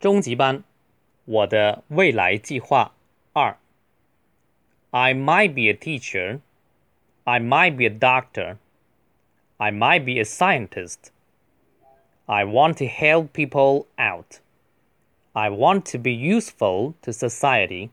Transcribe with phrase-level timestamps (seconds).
[0.00, 0.62] 中级班，
[1.24, 2.92] 我的未来计划
[3.32, 3.56] 二。
[4.90, 6.40] I might be a teacher.
[7.24, 8.58] I might be a doctor.
[9.56, 11.10] I might be a scientist.
[12.26, 14.40] I want to help people out.
[15.32, 17.90] I want to be useful to society.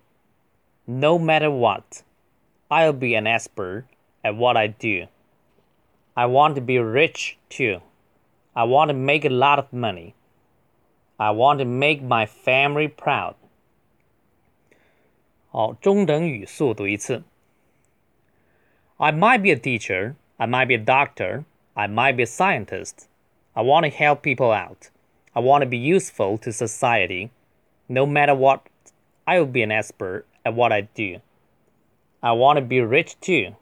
[0.86, 2.04] No matter what,
[2.70, 3.86] I'll be an expert
[4.24, 5.08] at what I do.
[6.16, 7.82] I want to be rich too.
[8.54, 10.14] I want to make a lot of money.
[11.18, 13.36] I want to make my family proud.
[15.50, 17.24] 好，中等语速读一次。
[18.98, 20.16] I might be a teacher.
[20.38, 21.44] I might be a doctor.
[21.74, 23.08] I might be a scientist.
[23.54, 24.90] I want to help people out.
[25.34, 27.30] I want to be useful to society.
[27.88, 28.62] No matter what,
[29.26, 31.22] I will be an expert at what I do.
[32.22, 33.56] I want to be rich too.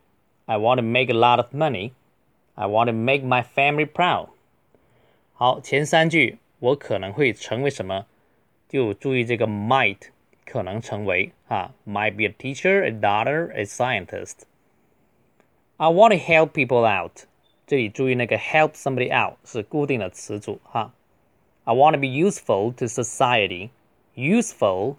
[0.48, 1.94] I want to make a lot of money.
[2.56, 4.30] I want to make my family proud.
[5.34, 8.06] 好，前三句 我可能会成为什么？
[8.68, 9.98] 就注意这个 might
[10.46, 14.44] 可能成为啊，might be a teacher, a doctor, a scientist.
[15.78, 17.26] I want to help people out.
[17.66, 20.94] 这里注意那个 help somebody out 是固定的词组哈。
[21.64, 23.70] I want to be useful to society.
[24.16, 24.96] Useful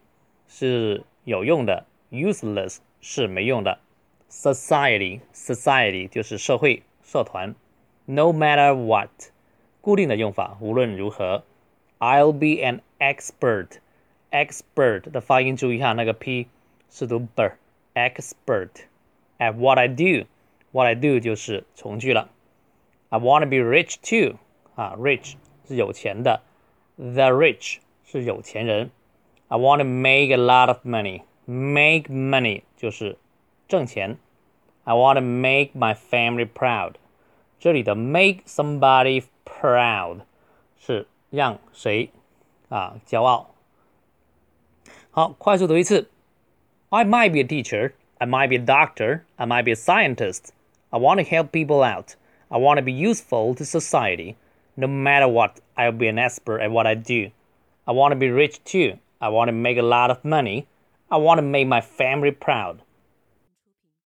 [0.48, 3.80] 是有用的，useless 是没用的。
[4.30, 7.54] Society society 就是社会社团。
[8.06, 9.10] No matter what
[9.84, 11.44] 固定的用法，无论如何。
[11.98, 13.78] I'll be an expert.
[14.30, 16.46] Expert 的发音注意一下，那个 p
[16.88, 18.70] 是读 ber。Expert
[19.38, 20.26] at what I do.
[20.72, 22.30] What I do 就是从句了。
[23.08, 24.38] I want to be rich too.
[24.76, 25.34] 啊，rich
[25.66, 26.42] 是有钱的，
[26.96, 28.90] the rich 是有钱人。
[29.48, 31.22] I want to make a lot of money.
[31.44, 33.18] Make money 就是
[33.66, 34.16] 挣钱。
[34.84, 36.94] I want to make my family proud.
[37.58, 39.24] 这里的 make somebody
[39.64, 40.20] proud
[40.78, 42.10] 是让谁
[42.68, 43.54] 啊骄傲。
[45.10, 46.08] 好，快速读一次。
[46.90, 47.92] I might be a teacher.
[48.18, 49.22] I might be a doctor.
[49.36, 50.50] I might be a scientist.
[50.90, 52.14] I want to help people out.
[52.48, 54.36] I want to be useful to society.
[54.74, 57.30] No matter what, I'll be an expert at what I do.
[57.86, 58.98] I want to be rich too.
[59.20, 60.66] I want to make a lot of money.
[61.10, 62.82] I want to make my family proud.